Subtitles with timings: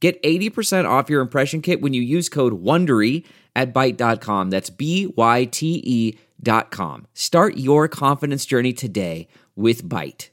[0.00, 3.24] Get 80% off your impression kit when you use code WONDERY
[3.56, 4.50] at Byte.com.
[4.50, 7.06] That's B-Y-T-E dot com.
[7.14, 10.28] Start your confidence journey today with Byte.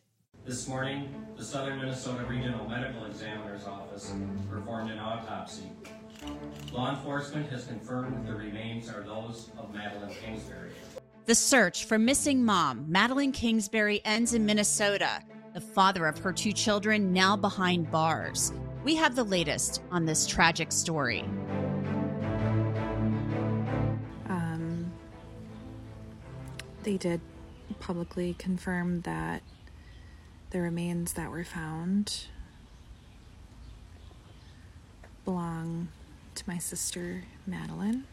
[0.46, 4.14] This morning, the Southern Minnesota Regional Medical Examiner's Office
[4.52, 5.64] performed an autopsy.
[6.72, 10.72] Law enforcement has confirmed the remains are those of Madeline Kingsbury.
[11.26, 15.24] The search for missing mom, Madeline Kingsbury, ends in Minnesota.
[15.56, 18.52] The father of her two children now behind bars.
[18.86, 21.22] We have the latest on this tragic story.
[24.30, 24.94] Um,
[26.84, 27.20] they did
[27.80, 29.42] publicly confirm that
[30.52, 32.28] the remains that were found
[35.24, 35.88] belong
[36.36, 38.04] to my sister Madeline.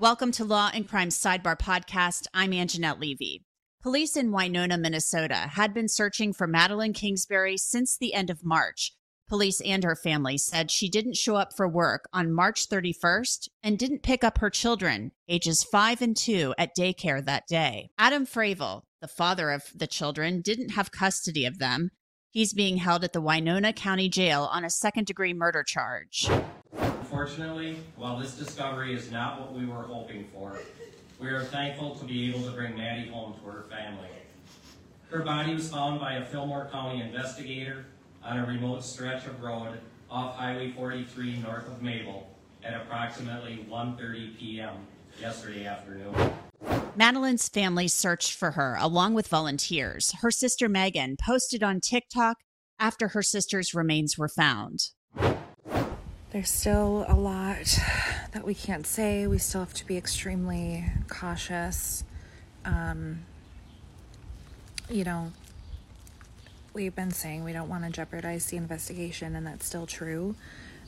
[0.00, 2.26] Welcome to Law and Crime Sidebar Podcast.
[2.34, 3.44] I'm Angenette Levy.
[3.80, 8.90] Police in Winona, Minnesota had been searching for Madeline Kingsbury since the end of March.
[9.26, 13.78] Police and her family said she didn't show up for work on March 31st and
[13.78, 17.88] didn't pick up her children, ages 5 and 2, at daycare that day.
[17.98, 21.90] Adam Fravel, the father of the children, didn't have custody of them.
[22.30, 26.28] He's being held at the Winona County Jail on a second degree murder charge.
[26.76, 30.58] Unfortunately, while this discovery is not what we were hoping for,
[31.18, 34.08] we are thankful to be able to bring Maddie home to her family.
[35.10, 37.86] Her body was found by a Fillmore County investigator
[38.24, 39.78] on a remote stretch of road
[40.10, 42.28] off Highway 43 north of Mabel
[42.62, 44.74] at approximately 1:30 p.m.
[45.20, 46.14] yesterday afternoon.
[46.96, 50.12] Madeline's family searched for her along with volunteers.
[50.20, 52.36] Her sister Megan posted on TikTok
[52.78, 54.90] after her sister's remains were found.
[56.30, 57.78] There's still a lot
[58.32, 59.26] that we can't say.
[59.26, 62.04] We still have to be extremely cautious.
[62.64, 63.20] Um,
[64.90, 65.32] you know,
[66.74, 70.34] we've been saying we don't want to jeopardize the investigation, and that's still true.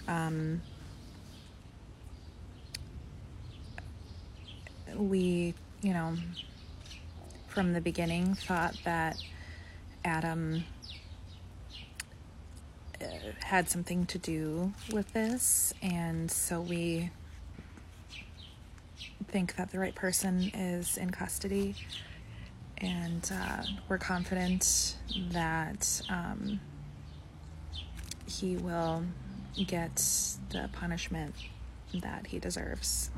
[0.09, 0.61] Um,
[4.97, 6.17] we, you know,
[7.49, 9.17] from the beginning thought that
[10.05, 10.65] Adam
[13.01, 13.05] uh,
[13.45, 17.11] had something to do with this, and so we
[19.29, 21.75] think that the right person is in custody,
[22.79, 24.97] and uh, we're confident
[25.31, 26.61] that um,
[28.27, 29.05] he will
[29.67, 29.97] get
[30.51, 31.35] the punishment
[31.95, 33.11] that he deserves.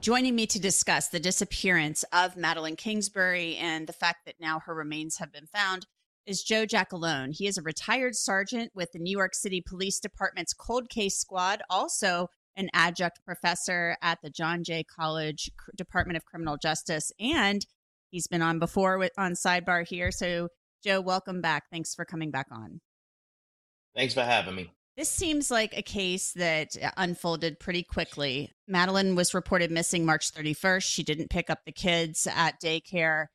[0.00, 4.74] Joining me to discuss the disappearance of Madeline Kingsbury and the fact that now her
[4.74, 5.86] remains have been found
[6.24, 7.34] is Joe Giacalone.
[7.34, 11.62] He is a retired sergeant with the New York City Police Department's Cold Case Squad,
[11.70, 17.64] also an adjunct professor at the John Jay College Department of Criminal Justice, and
[18.10, 20.10] he's been on before with, on Sidebar here.
[20.10, 20.48] So,
[20.84, 21.64] Joe, welcome back.
[21.70, 22.80] Thanks for coming back on.
[23.94, 24.70] Thanks for having me.
[24.96, 28.50] This seems like a case that uh, unfolded pretty quickly.
[28.66, 30.82] Madeline was reported missing March 31st.
[30.82, 33.26] She didn't pick up the kids at daycare.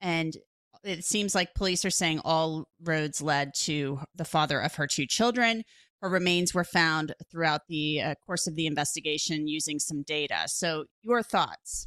[0.00, 0.34] And
[0.82, 5.04] it seems like police are saying all roads led to the father of her two
[5.06, 5.62] children.
[6.00, 10.44] Her remains were found throughout the uh, course of the investigation using some data.
[10.46, 11.86] So, your thoughts?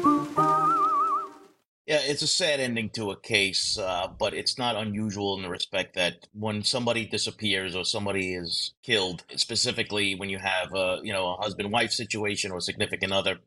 [2.11, 5.95] It's a sad ending to a case, uh, but it's not unusual in the respect
[5.95, 11.29] that when somebody disappears or somebody is killed, specifically when you have a you know
[11.29, 13.39] a husband wife situation or significant other,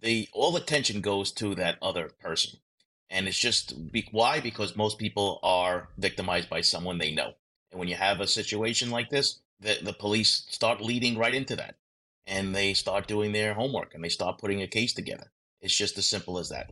[0.00, 2.60] the all attention goes to that other person,
[3.10, 7.34] and it's just be, why because most people are victimized by someone they know,
[7.72, 11.56] and when you have a situation like this, the the police start leading right into
[11.56, 11.74] that,
[12.28, 15.32] and they start doing their homework and they start putting a case together.
[15.60, 16.70] It's just as simple as that.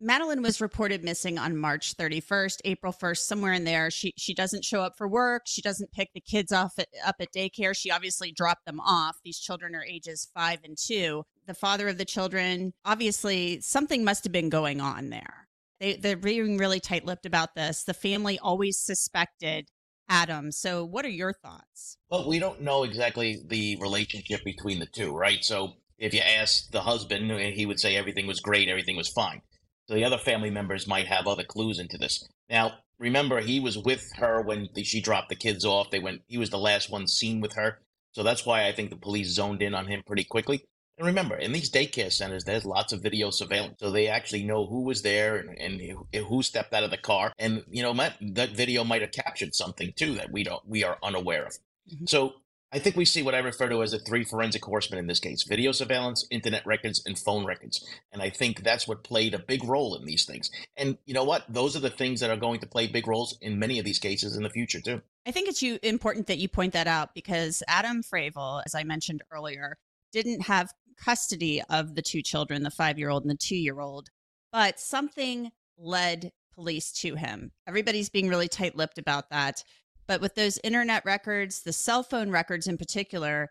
[0.00, 3.90] Madeline was reported missing on March 31st, April 1st, somewhere in there.
[3.90, 5.44] She she doesn't show up for work.
[5.46, 7.74] She doesn't pick the kids off at, up at daycare.
[7.74, 9.16] She obviously dropped them off.
[9.24, 11.22] These children are ages 5 and 2.
[11.46, 15.48] The father of the children, obviously something must have been going on there.
[15.80, 17.84] They they're being really tight-lipped about this.
[17.84, 19.70] The family always suspected
[20.10, 20.52] Adam.
[20.52, 21.96] So what are your thoughts?
[22.10, 25.42] Well, we don't know exactly the relationship between the two, right?
[25.42, 29.40] So if you ask the husband, he would say everything was great, everything was fine.
[29.88, 32.26] So the other family members might have other clues into this.
[32.50, 35.90] Now, remember, he was with her when the, she dropped the kids off.
[35.90, 36.22] They went.
[36.26, 37.78] He was the last one seen with her.
[38.12, 40.64] So that's why I think the police zoned in on him pretty quickly.
[40.98, 44.64] And remember, in these daycare centers, there's lots of video surveillance, so they actually know
[44.64, 47.32] who was there and, and who stepped out of the car.
[47.38, 50.96] And you know, that video might have captured something too that we don't we are
[51.02, 51.58] unaware of.
[51.92, 52.06] Mm-hmm.
[52.06, 52.32] So
[52.76, 55.18] I think we see what I refer to as the three forensic horsemen in this
[55.18, 57.82] case video surveillance, internet records, and phone records.
[58.12, 60.50] And I think that's what played a big role in these things.
[60.76, 61.46] And you know what?
[61.48, 63.98] Those are the things that are going to play big roles in many of these
[63.98, 65.00] cases in the future, too.
[65.26, 68.84] I think it's you, important that you point that out because Adam Fravel, as I
[68.84, 69.78] mentioned earlier,
[70.12, 70.70] didn't have
[71.02, 74.10] custody of the two children, the five year old and the two year old,
[74.52, 77.52] but something led police to him.
[77.66, 79.64] Everybody's being really tight lipped about that.
[80.06, 83.50] But with those internet records, the cell phone records in particular,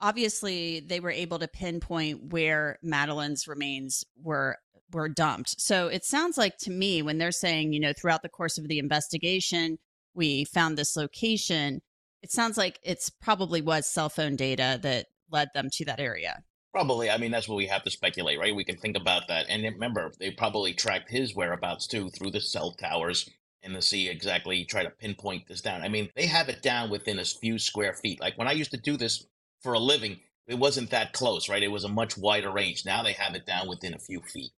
[0.00, 4.58] obviously they were able to pinpoint where Madeline's remains were
[4.92, 5.60] were dumped.
[5.60, 8.68] So it sounds like to me when they're saying, you know, throughout the course of
[8.68, 9.78] the investigation,
[10.14, 11.80] we found this location,
[12.22, 16.44] it sounds like it's probably was cell phone data that led them to that area.
[16.72, 17.10] Probably.
[17.10, 18.54] I mean, that's what we have to speculate, right?
[18.54, 19.46] We can think about that.
[19.48, 23.28] And remember, they probably tracked his whereabouts too through the cell towers
[23.66, 25.82] and to see exactly try to pinpoint this down.
[25.82, 28.20] I mean, they have it down within a few square feet.
[28.20, 29.26] Like when I used to do this
[29.60, 31.62] for a living, it wasn't that close, right?
[31.62, 32.86] It was a much wider range.
[32.86, 34.52] Now they have it down within a few feet.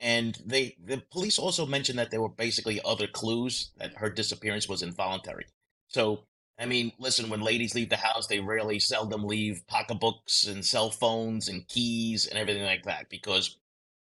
[0.00, 4.68] And they the police also mentioned that there were basically other clues that her disappearance
[4.68, 5.46] was involuntary.
[5.88, 6.24] So
[6.58, 10.90] I mean, listen, when ladies leave the house, they rarely seldom leave pocketbooks and cell
[10.90, 13.58] phones and keys and everything like that because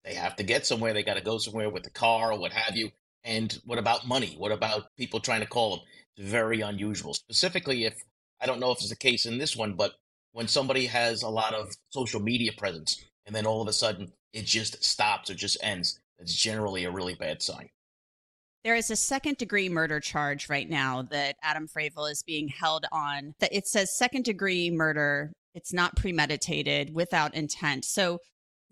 [0.04, 0.94] they have to get somewhere.
[0.94, 2.92] They got to go somewhere with the car or what have you.
[3.24, 4.36] And what about money?
[4.38, 5.86] What about people trying to call them?
[6.18, 7.14] It's very unusual.
[7.14, 7.96] Specifically, if
[8.42, 9.94] I don't know if it's the case in this one, but
[10.34, 14.12] when somebody has a lot of social media presence and then all of a sudden
[14.34, 17.70] it just stops or just ends, that's generally a really bad sign.
[18.64, 22.86] There is a second degree murder charge right now that Adam Fravel is being held
[22.92, 23.34] on.
[23.40, 25.34] That it says second degree murder.
[25.54, 27.86] It's not premeditated without intent.
[27.86, 28.20] So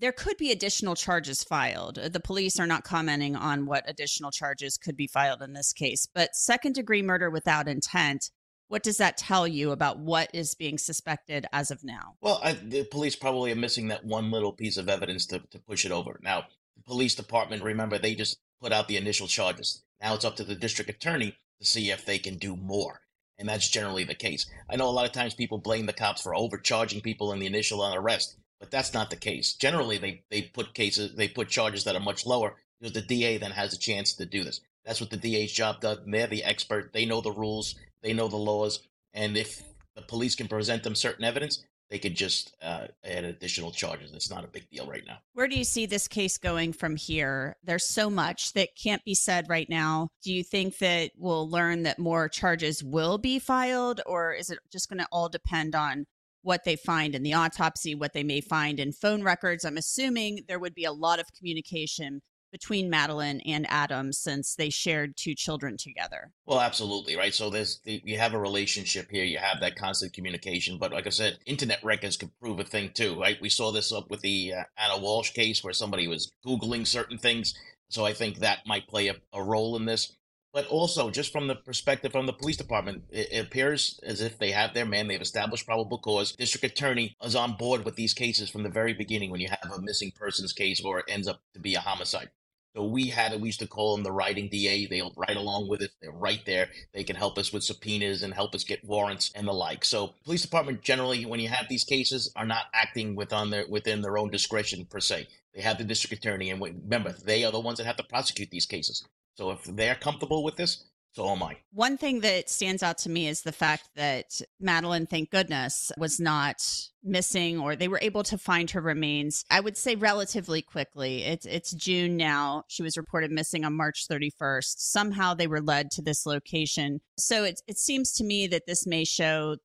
[0.01, 1.95] there could be additional charges filed.
[1.95, 6.07] The police are not commenting on what additional charges could be filed in this case,
[6.11, 8.31] but second degree murder without intent.
[8.67, 12.15] What does that tell you about what is being suspected as of now?
[12.19, 15.59] Well, I, the police probably are missing that one little piece of evidence to, to
[15.59, 16.19] push it over.
[16.23, 16.45] Now,
[16.75, 19.83] the police department, remember, they just put out the initial charges.
[20.01, 23.01] Now it's up to the district attorney to see if they can do more.
[23.37, 24.45] And that's generally the case.
[24.69, 27.47] I know a lot of times people blame the cops for overcharging people in the
[27.47, 28.37] initial arrest.
[28.61, 29.53] But that's not the case.
[29.55, 33.37] Generally, they, they put cases, they put charges that are much lower because the DA
[33.39, 34.61] then has a chance to do this.
[34.85, 35.97] That's what the DA's job does.
[36.05, 36.93] They're the expert.
[36.93, 37.75] They know the rules.
[38.03, 38.79] They know the laws.
[39.13, 39.63] And if
[39.95, 44.13] the police can present them certain evidence, they could just uh, add additional charges.
[44.13, 45.17] It's not a big deal right now.
[45.33, 47.57] Where do you see this case going from here?
[47.63, 50.07] There's so much that can't be said right now.
[50.23, 54.59] Do you think that we'll learn that more charges will be filed, or is it
[54.71, 56.05] just going to all depend on
[56.43, 59.65] what they find in the autopsy, what they may find in phone records.
[59.65, 62.21] I'm assuming there would be a lot of communication
[62.51, 66.31] between Madeline and Adam since they shared two children together.
[66.45, 67.33] Well, absolutely, right?
[67.33, 71.11] So there's you have a relationship here, you have that constant communication, but like I
[71.11, 73.41] said, internet records could prove a thing too, right?
[73.41, 77.17] We saw this up with the uh, Ana Walshe case where somebody was googling certain
[77.17, 77.53] things,
[77.89, 80.17] so I think that might play a, a role in this.
[80.53, 84.51] But also, just from the perspective from the police department, it, appears as if they
[84.51, 85.07] have their man.
[85.07, 86.33] They've established probable cause.
[86.33, 89.71] District attorney is on board with these cases from the very beginning when you have
[89.71, 92.31] a missing persons case or it ends up to be a homicide.
[92.75, 94.85] So we had we used to call them the writing DA.
[94.87, 95.91] They'll write along with it.
[96.01, 96.69] They're right there.
[96.93, 99.83] They can help us with subpoenas and help us get warrants and the like.
[99.83, 104.01] So police department generally, when you have these cases, are not acting within their within
[104.01, 105.27] their own discretion per se.
[105.53, 108.51] They have the district attorney, and remember, they are the ones that have to prosecute
[108.51, 109.05] these cases.
[109.35, 110.83] So if they're comfortable with this,
[111.13, 111.57] so am I.
[111.73, 116.21] One thing that stands out to me is the fact that Madeline, thank goodness, was
[116.21, 116.65] not
[117.03, 119.43] missing or they were able to find her remains.
[119.51, 121.23] I would say relatively quickly.
[121.23, 122.63] It's it's June now.
[122.69, 124.75] She was reported missing on March 31st.
[124.77, 127.01] Somehow they were led to this location.
[127.17, 129.57] So it it seems to me that this may show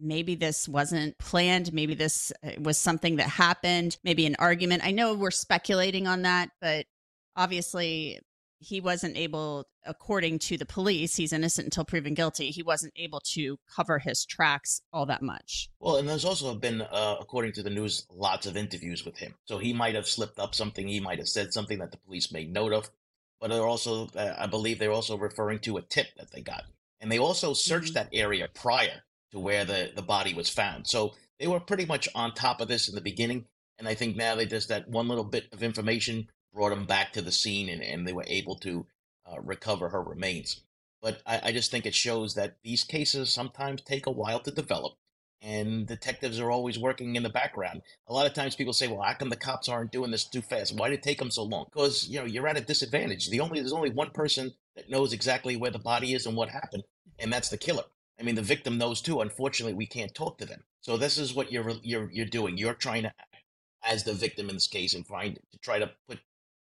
[0.00, 4.90] maybe this wasn't planned maybe this uh, was something that happened maybe an argument i
[4.90, 6.86] know we're speculating on that but
[7.36, 8.18] obviously
[8.60, 13.20] he wasn't able according to the police he's innocent until proven guilty he wasn't able
[13.20, 15.68] to cover his tracks all that much.
[15.80, 19.34] Well and there's also been uh, according to the news lots of interviews with him.
[19.46, 22.30] So he might have slipped up something he might have said something that the police
[22.32, 22.90] made note of
[23.40, 26.64] but they're also uh, i believe they're also referring to a tip that they got.
[27.00, 28.10] And they also searched mm-hmm.
[28.10, 29.02] that area prior
[29.32, 30.86] to where the, the body was found.
[30.86, 33.46] So they were pretty much on top of this in the beginning
[33.80, 37.12] and i think now they just that one little bit of information brought them back
[37.12, 38.86] to the scene and, and they were able to
[39.26, 40.62] uh, recover her remains.
[41.02, 44.50] But I, I, just think it shows that these cases sometimes take a while to
[44.50, 44.94] develop,
[45.40, 47.82] and detectives are always working in the background.
[48.06, 50.42] A lot of times people say, "Well, how come the cops aren't doing this too
[50.42, 50.76] fast?
[50.76, 53.30] Why did it take them so long?" Because you know you're at a disadvantage.
[53.30, 56.50] The only there's only one person that knows exactly where the body is and what
[56.50, 56.84] happened,
[57.18, 57.84] and that's the killer.
[58.18, 59.22] I mean, the victim knows too.
[59.22, 60.64] Unfortunately, we can't talk to them.
[60.82, 62.58] So this is what you're you're you're doing.
[62.58, 63.12] You're trying to
[63.82, 66.18] as the victim in this case and find to try to put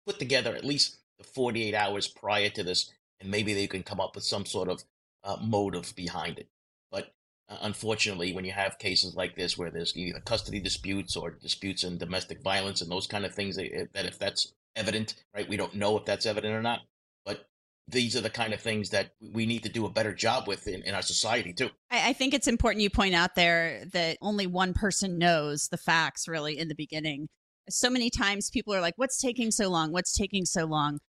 [0.08, 4.00] put together at least the 48 hours prior to this, and maybe they can come
[4.00, 4.84] up with some sort of
[5.24, 6.48] uh, motive behind it.
[6.92, 7.14] But
[7.50, 11.84] uh, unfortunately, when you have cases like this where there's either custody disputes or disputes
[11.84, 15.58] in domestic violence and those kind of things, that, that if that's evident, right, we
[15.58, 16.82] don't know if that's evident or not.
[17.26, 17.46] But
[17.88, 20.68] these are the kind of things that we need to do a better job with
[20.68, 21.70] in, in our society too.
[21.92, 25.78] I, I, think it's important you point out there that only one person knows the
[25.78, 27.28] facts really in the beginning
[27.70, 29.92] so many times people are like, what's taking so long?
[29.92, 31.00] What's taking so long?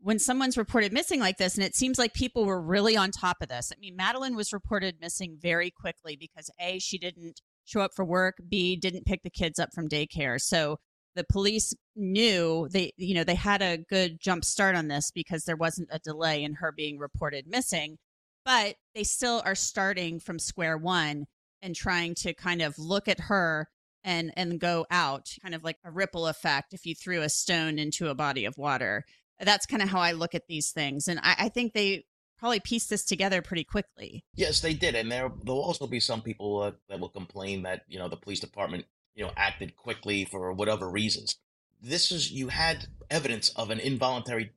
[0.00, 3.38] When someone's reported missing like this, and it seems like people were really on top
[3.40, 3.72] of this.
[3.74, 8.04] I mean, Madeline was reported missing very quickly because A, she didn't show up for
[8.04, 10.40] work, B, didn't pick the kids up from daycare.
[10.40, 10.76] So
[11.14, 15.44] the police knew they, you know, they had a good jump start on this because
[15.44, 17.96] there wasn't a delay in her being reported missing.
[18.44, 21.24] But they still are starting from square one
[21.62, 23.68] and trying to kind of look at her
[24.04, 27.78] and and go out kind of like a ripple effect if you threw a stone
[27.78, 29.04] into a body of water.
[29.40, 32.04] That's kind of how i look at these things and i, I think they
[32.38, 34.24] probably pieced this together pretty quickly.
[34.34, 37.82] Yes they did and there there'll also be some people uh, that will complain that
[37.88, 38.84] you know the police department
[39.14, 41.38] you know acted quickly for whatever reasons.
[41.82, 44.52] This is you had evidence of an involuntary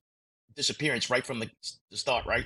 [0.56, 1.50] disappearance right from the,
[1.92, 2.46] the start right?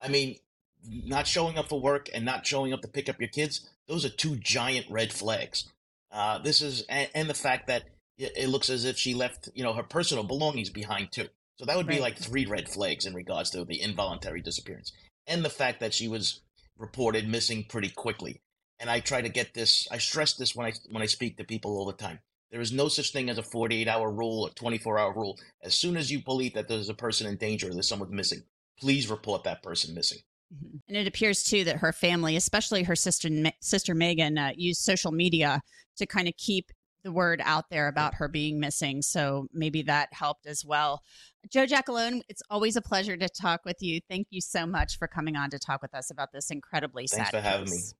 [0.00, 0.36] I mean
[0.84, 4.04] not showing up for work and not showing up to pick up your kids those
[4.04, 5.70] are two giant red flags
[6.12, 7.84] uh, this is and, and, the fact that
[8.18, 11.28] it looks as if she left, you know, her personal belongings behind too.
[11.56, 14.92] So that would be like three red flags in regards to the involuntary disappearance,
[15.26, 16.40] and the fact that she was
[16.76, 18.40] reported missing pretty quickly.
[18.78, 19.86] And I try to get this.
[19.90, 22.20] I stress this when I when I speak to people all the time.
[22.50, 25.38] There is no such thing as a 48 hour rule or 24 hour rule.
[25.62, 28.42] As soon as you believe that there's a person in danger or there's someone missing,
[28.78, 30.18] please report that person missing.
[30.52, 30.76] Mm-hmm.
[30.88, 33.28] And it appears too that her family, especially her sister
[33.60, 35.60] sister Megan, uh, used social media
[35.96, 36.70] to kind of keep
[37.04, 39.02] the word out there about her being missing.
[39.02, 41.02] So maybe that helped as well.
[41.50, 44.00] Joe Giacalone, it's always a pleasure to talk with you.
[44.08, 47.30] Thank you so much for coming on to talk with us about this incredibly Thanks
[47.30, 47.32] sad.
[47.32, 47.94] Thanks for having case.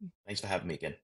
[0.00, 0.08] me.
[0.26, 0.94] Thanks for having me again.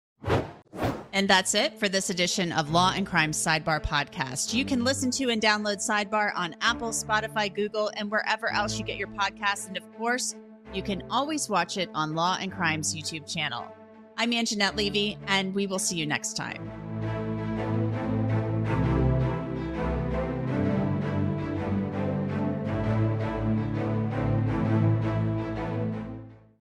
[1.13, 4.53] And that's it for this edition of Law and Crime Sidebar Podcast.
[4.53, 8.85] You can listen to and download Sidebar on Apple, Spotify, Google, and wherever else you
[8.85, 9.67] get your podcasts.
[9.67, 10.35] And of course,
[10.73, 13.67] you can always watch it on Law and Crime's YouTube channel.
[14.17, 16.88] I'm Angenette Levy, and we will see you next time.